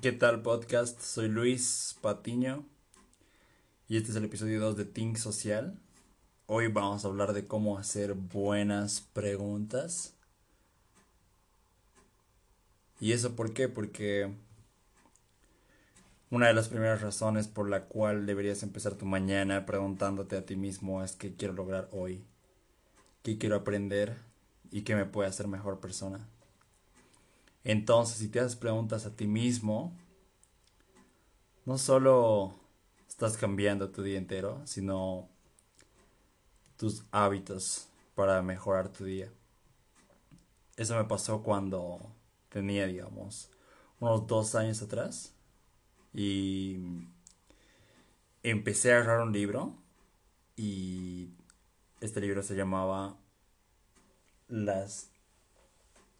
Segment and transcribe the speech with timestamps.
[0.00, 1.00] ¿Qué tal podcast?
[1.00, 2.64] Soy Luis Patiño
[3.88, 5.76] y este es el episodio 2 de Think Social.
[6.46, 10.14] Hoy vamos a hablar de cómo hacer buenas preguntas.
[13.00, 13.68] ¿Y eso por qué?
[13.68, 14.32] Porque
[16.30, 20.54] una de las primeras razones por la cual deberías empezar tu mañana preguntándote a ti
[20.54, 22.22] mismo es qué quiero lograr hoy,
[23.24, 24.18] qué quiero aprender
[24.70, 26.28] y qué me puede hacer mejor persona.
[27.64, 29.96] Entonces, si te haces preguntas a ti mismo,
[31.64, 32.54] no solo
[33.08, 35.30] estás cambiando tu día entero, sino
[36.76, 39.32] tus hábitos para mejorar tu día.
[40.76, 42.14] Eso me pasó cuando
[42.50, 43.50] tenía, digamos,
[43.98, 45.32] unos dos años atrás
[46.12, 47.06] y
[48.42, 49.74] empecé a agarrar un libro
[50.54, 51.30] y
[52.00, 53.16] este libro se llamaba
[54.48, 55.14] Las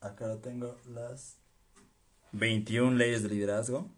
[0.05, 1.39] acá lo tengo, las
[2.35, 3.89] 21 leyes de liderazgo.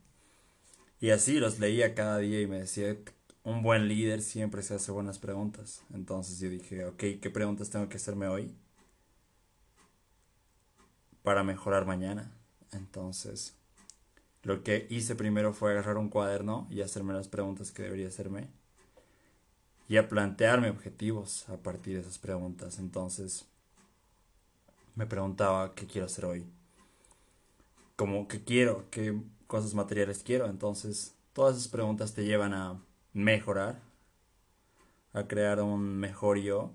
[1.00, 2.96] Y así los leía cada día y me decía,
[3.44, 5.82] un buen líder siempre se hace buenas preguntas.
[5.92, 8.54] Entonces yo dije, ok, ¿qué preguntas tengo que hacerme hoy
[11.22, 12.30] para mejorar mañana?
[12.72, 13.54] Entonces,
[14.42, 18.48] lo que hice primero fue agarrar un cuaderno y hacerme las preguntas que debería hacerme.
[19.88, 22.78] Y a plantearme objetivos a partir de esas preguntas.
[22.78, 23.46] Entonces,
[24.96, 26.55] me preguntaba qué quiero hacer hoy.
[27.96, 30.46] Como qué quiero, qué cosas materiales quiero.
[30.46, 33.80] Entonces, todas esas preguntas te llevan a mejorar,
[35.12, 36.72] a crear un mejor yo.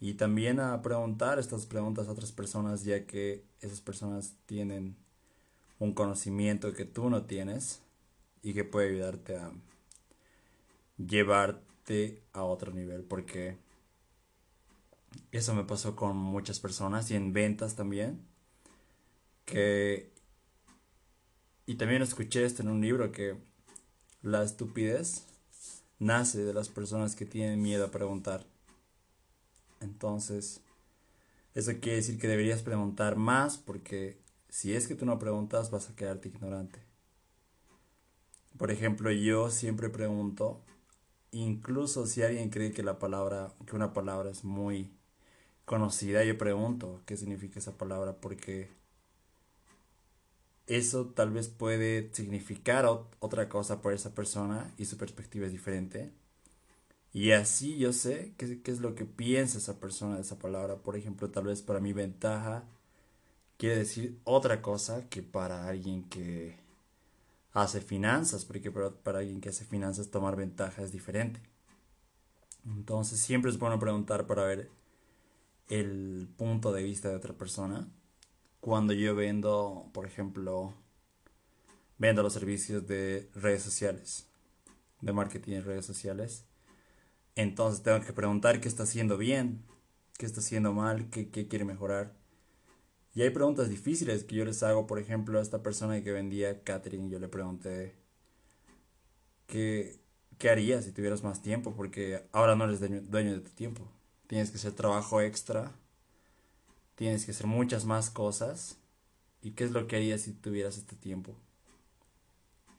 [0.00, 4.96] Y también a preguntar estas preguntas a otras personas, ya que esas personas tienen
[5.78, 7.80] un conocimiento que tú no tienes
[8.42, 9.52] y que puede ayudarte a
[10.98, 13.02] llevarte a otro nivel.
[13.04, 13.56] Porque
[15.32, 18.20] eso me pasó con muchas personas y en ventas también.
[19.46, 20.12] Que.
[21.64, 23.36] Y también escuché esto en un libro que
[24.22, 25.24] la estupidez
[25.98, 28.44] nace de las personas que tienen miedo a preguntar.
[29.80, 30.60] Entonces,
[31.54, 34.18] eso quiere decir que deberías preguntar más porque
[34.48, 36.80] si es que tú no preguntas vas a quedarte ignorante.
[38.58, 40.62] Por ejemplo, yo siempre pregunto,
[41.30, 44.90] incluso si alguien cree que la palabra, que una palabra es muy
[45.64, 48.70] conocida, yo pregunto qué significa esa palabra porque
[50.66, 52.86] eso tal vez puede significar
[53.20, 56.12] otra cosa para esa persona y su perspectiva es diferente.
[57.12, 60.76] Y así yo sé qué, es lo que piensa esa persona de esa palabra.
[60.76, 62.64] Por ejemplo, tal vez para mi ventaja
[63.56, 66.56] quiere decir otra cosa que para alguien que
[67.52, 71.40] hace finanzas, porque para, para alguien que hace finanzas tomar ventaja es diferente.
[72.66, 74.70] Entonces siempre es bueno preguntar para ver
[75.68, 77.88] el punto de vista de otra persona.
[78.66, 80.74] Cuando yo vendo, por ejemplo,
[81.98, 84.26] vendo los servicios de redes sociales,
[85.00, 86.46] de marketing en redes sociales,
[87.36, 89.64] entonces tengo que preguntar qué está haciendo bien,
[90.18, 92.16] qué está haciendo mal, qué, quiere mejorar.
[93.14, 96.64] Y hay preguntas difíciles que yo les hago, por ejemplo, a esta persona que vendía
[96.64, 97.94] catering, yo le pregunté,
[99.46, 100.00] ¿qué,
[100.38, 101.76] qué harías si tuvieras más tiempo?
[101.76, 103.88] Porque ahora no eres dueño de tu tiempo
[104.26, 105.72] tienes que hacer trabajo extra,
[106.96, 108.78] tienes que hacer muchas más cosas.
[109.42, 111.36] ¿Y qué es lo que harías si tuvieras este tiempo?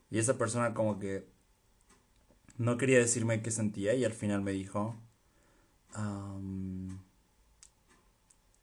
[0.09, 1.25] Y esa persona como que
[2.57, 4.95] no quería decirme qué sentía y al final me dijo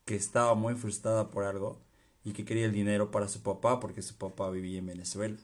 [0.04, 1.80] que estaba muy frustrada por algo
[2.24, 5.36] y que quería el dinero para su papá porque su papá vivía en Venezuela.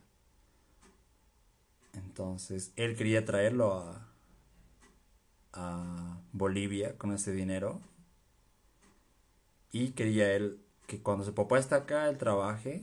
[1.94, 4.08] Entonces él quería traerlo a,
[5.52, 7.80] a Bolivia con ese dinero.
[9.72, 12.82] Y quería él que cuando su papá está acá, él trabaje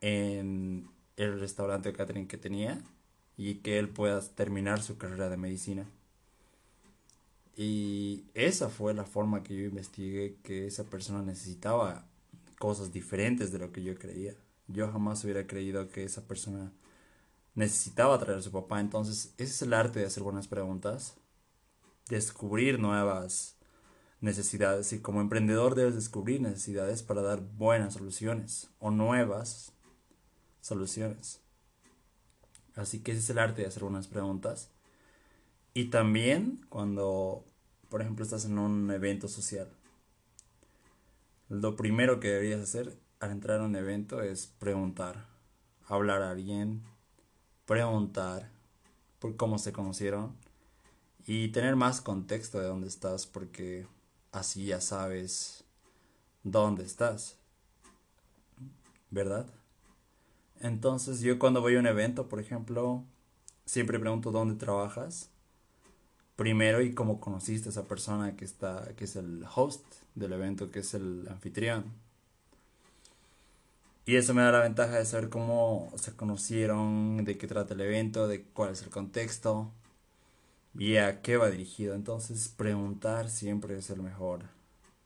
[0.00, 2.82] en el restaurante de catering que tenía
[3.36, 5.86] y que él pueda terminar su carrera de medicina.
[7.56, 12.06] Y esa fue la forma que yo investigué que esa persona necesitaba
[12.58, 14.34] cosas diferentes de lo que yo creía.
[14.68, 16.72] Yo jamás hubiera creído que esa persona
[17.54, 18.80] necesitaba traer a su papá.
[18.80, 21.16] Entonces, ese es el arte de hacer buenas preguntas,
[22.08, 23.56] descubrir nuevas
[24.22, 29.72] necesidades y como emprendedor debes descubrir necesidades para dar buenas soluciones o nuevas
[30.60, 31.40] soluciones.
[32.74, 34.70] Así que ese es el arte de hacer buenas preguntas.
[35.74, 37.44] Y también cuando,
[37.88, 39.68] por ejemplo, estás en un evento social.
[41.48, 45.26] Lo primero que deberías hacer al entrar a un evento es preguntar,
[45.86, 46.82] hablar a alguien,
[47.66, 48.50] preguntar
[49.18, 50.34] por cómo se conocieron
[51.26, 53.86] y tener más contexto de dónde estás porque
[54.32, 55.64] así ya sabes
[56.42, 57.36] dónde estás.
[59.12, 59.46] ¿verdad?
[60.60, 63.04] Entonces yo cuando voy a un evento, por ejemplo,
[63.66, 65.28] siempre pregunto dónde trabajas.
[66.34, 69.84] Primero y cómo conociste a esa persona que está, que es el host
[70.14, 71.84] del evento, que es el anfitrión.
[74.06, 77.82] Y eso me da la ventaja de saber cómo se conocieron, de qué trata el
[77.82, 79.70] evento, de cuál es el contexto
[80.74, 81.94] y a qué va dirigido.
[81.94, 84.44] Entonces preguntar siempre es el mejor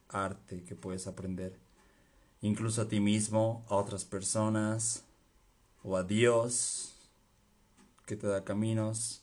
[0.08, 1.58] arte que puedes aprender.
[2.40, 5.04] Incluso a ti mismo, a otras personas
[5.82, 6.94] o a Dios
[8.06, 9.22] que te da caminos.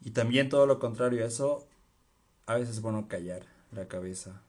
[0.00, 1.66] Y también todo lo contrario a eso,
[2.46, 4.42] a veces es bueno callar la cabeza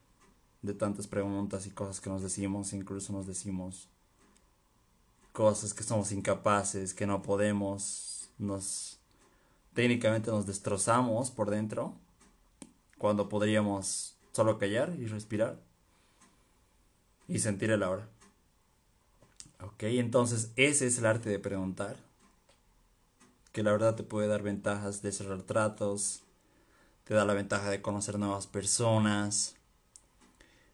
[0.62, 3.88] de tantas preguntas y cosas que nos decimos, incluso nos decimos
[5.32, 8.99] cosas que somos incapaces, que no podemos, nos
[9.80, 11.96] técnicamente nos destrozamos por dentro
[12.98, 15.58] cuando podríamos solo callar y respirar
[17.30, 18.10] y sentir el ahora.
[19.62, 21.96] Ok, entonces ese es el arte de preguntar,
[23.54, 26.24] que la verdad te puede dar ventajas de cerrar tratos,
[27.06, 29.56] te da la ventaja de conocer nuevas personas,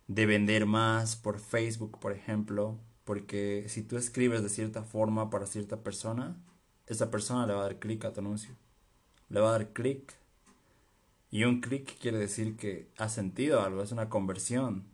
[0.07, 5.45] de vender más por Facebook, por ejemplo, porque si tú escribes de cierta forma para
[5.45, 6.35] cierta persona,
[6.87, 8.64] esa persona le va a dar clic a tu anuncio.
[9.29, 10.13] Le va a dar clic.
[11.31, 14.85] Y un clic quiere decir que ha sentido algo, es una conversión.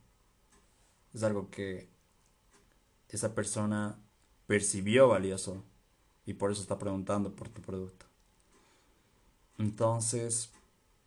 [1.14, 1.90] Es algo que
[3.10, 4.00] esa persona
[4.48, 5.64] percibió valioso
[6.26, 8.06] y por eso está preguntando por tu producto.
[9.58, 10.52] Entonces,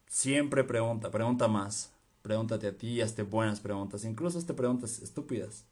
[0.06, 1.92] siempre pregunta, pregunta más.
[2.22, 5.66] Pregúntate a ti y hazte buenas preguntas, incluso hazte preguntas estúpidas.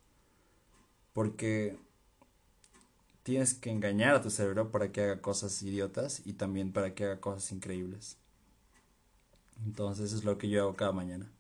[1.13, 1.79] Porque
[3.23, 7.05] tienes que engañar a tu cerebro para que haga cosas idiotas y también para que
[7.05, 8.17] haga cosas increíbles.
[9.65, 11.31] Entonces es lo que yo hago cada mañana.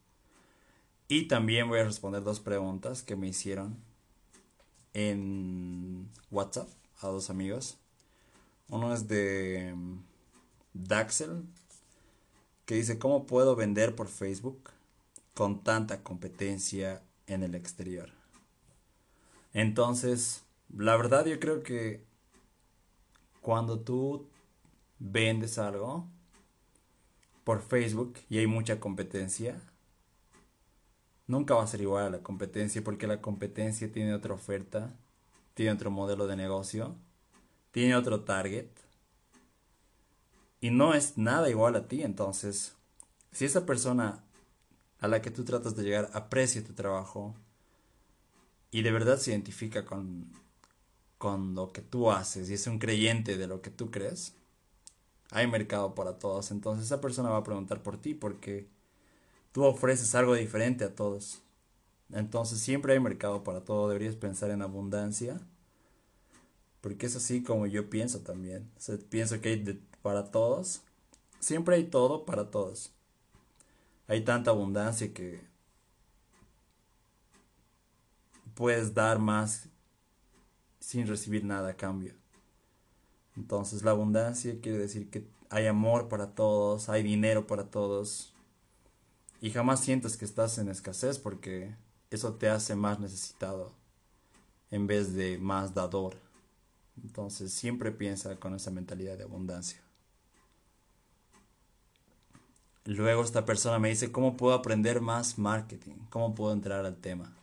[1.09, 3.77] Y también voy a responder dos preguntas que me hicieron
[4.95, 6.69] en WhatsApp
[7.01, 7.79] a dos amigos.
[8.69, 9.75] Uno es de
[10.73, 11.43] Daxel,
[12.65, 14.71] que dice, ¿cómo puedo vender por Facebook?
[15.35, 18.11] con tanta competencia en el exterior.
[19.55, 20.43] Entonces,
[20.77, 22.05] la verdad yo creo que
[23.41, 24.29] cuando tú
[24.99, 26.09] vendes algo
[27.45, 29.61] por Facebook y hay mucha competencia,
[31.27, 34.95] nunca va a ser igual a la competencia porque la competencia tiene otra oferta,
[35.55, 36.95] tiene otro modelo de negocio,
[37.73, 38.69] tiene otro target
[40.61, 42.03] y no es nada igual a ti.
[42.03, 42.77] Entonces,
[43.33, 44.23] si esa persona
[45.01, 47.35] a la que tú tratas de llegar aprecia tu trabajo
[48.71, 50.31] y de verdad se identifica con,
[51.23, 54.35] con lo que tú haces y es un creyente de lo que tú crees,
[55.31, 56.51] hay mercado para todos.
[56.51, 58.67] Entonces esa persona va a preguntar por ti porque
[59.53, 61.43] tú ofreces algo diferente a todos.
[62.11, 63.89] Entonces siempre hay mercado para todo.
[63.89, 65.41] Deberías pensar en abundancia.
[66.81, 68.69] Porque es así como yo pienso también.
[69.09, 70.83] pienso que hay para todos.
[71.39, 72.93] Siempre hay todo para todos
[74.13, 75.41] hay tanta abundancia que
[78.55, 79.69] puedes dar más
[80.83, 82.13] sin recibir nada a cambio.
[83.37, 88.35] Entonces la abundancia quiere decir que hay amor para todos, hay dinero para todos.
[89.41, 91.75] Y jamás sientes que estás en escasez porque
[92.11, 93.73] eso te hace más necesitado
[94.71, 96.17] en vez de más dador.
[97.03, 99.81] Entonces siempre piensa con esa mentalidad de abundancia.
[102.85, 105.95] Luego esta persona me dice, ¿cómo puedo aprender más marketing?
[106.11, 107.37] ¿Cómo puedo entrar al tema?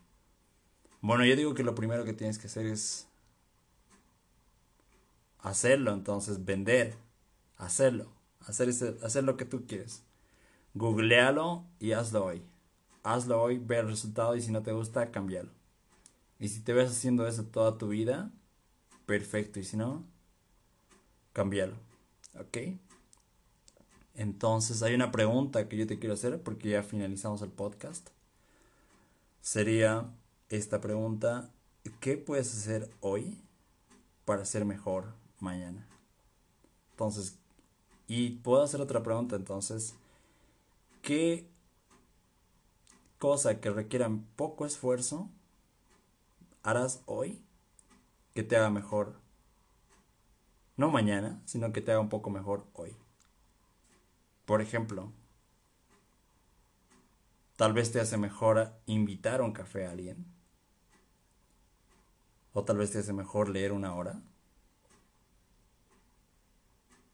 [1.00, 3.09] Bueno, yo digo que lo primero que tienes que hacer es
[5.40, 6.96] hacerlo, entonces vender,
[7.58, 8.70] hacerlo, hacer,
[9.04, 10.04] hacer lo que tú quieres.
[10.74, 12.44] Googlealo y hazlo hoy.
[13.04, 15.52] Hazlo hoy, ve el resultado y si no te gusta, cámbialo.
[16.40, 18.32] Y si te ves haciendo eso toda tu vida,
[19.06, 19.60] perfecto.
[19.60, 20.06] Y si no,
[21.34, 21.76] cámbialo.
[22.40, 22.58] ¿Ok?
[24.14, 28.10] Entonces hay una pregunta que yo te quiero hacer porque ya finalizamos el podcast.
[29.42, 30.14] Sería
[30.50, 31.52] esta pregunta,
[32.00, 33.42] ¿qué puedes hacer hoy
[34.26, 35.88] para ser mejor mañana?
[36.92, 37.38] Entonces,
[38.08, 39.96] y puedo hacer otra pregunta entonces,
[41.02, 41.48] ¿qué
[43.18, 45.30] cosa que requiera poco esfuerzo
[46.64, 47.42] harás hoy
[48.34, 49.20] que te haga mejor?
[50.76, 52.96] No mañana, sino que te haga un poco mejor hoy.
[54.46, 55.12] Por ejemplo,
[57.56, 60.26] tal vez te hace mejor invitar a un café a alguien.
[62.54, 64.22] O tal vez te hace mejor leer una hora.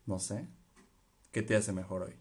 [0.06, 0.48] No sé.
[1.32, 2.14] ¿Qué te hace mejor hoy?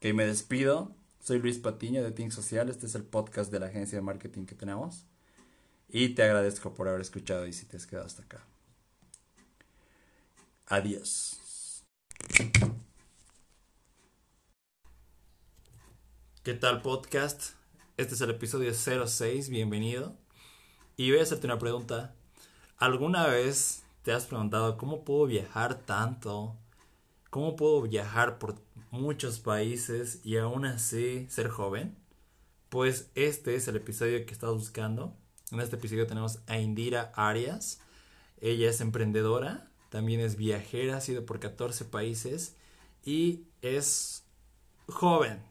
[0.00, 0.96] Que me despido.
[1.20, 2.68] Soy Luis Patiño de Think Social.
[2.68, 5.06] Este es el podcast de la agencia de marketing que tenemos.
[5.88, 8.44] Y te agradezco por haber escuchado y si te has quedado hasta acá.
[10.66, 11.84] Adiós.
[16.42, 17.52] ¿Qué tal podcast?
[17.96, 20.18] Este es el episodio 06, bienvenido.
[20.96, 22.16] Y voy a hacerte una pregunta.
[22.76, 26.54] ¿Alguna vez te has preguntado cómo puedo viajar tanto?
[27.28, 28.54] ¿Cómo puedo viajar por
[28.92, 31.96] muchos países y aún así ser joven?
[32.68, 35.12] Pues este es el episodio que estás buscando.
[35.50, 37.80] En este episodio tenemos a Indira Arias.
[38.40, 42.54] Ella es emprendedora, también es viajera, ha sido por 14 países
[43.04, 44.22] y es
[44.86, 45.42] joven.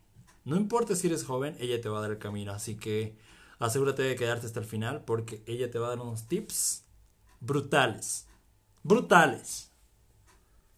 [0.46, 2.54] No importa si eres joven, ella te va a dar el camino.
[2.54, 3.18] Así que
[3.60, 6.86] asegúrate de quedarte hasta el final porque ella te va a dar unos tips
[7.42, 8.28] brutales.
[8.86, 9.75] Brutales.